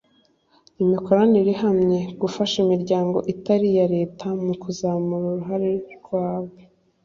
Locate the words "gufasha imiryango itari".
2.21-3.65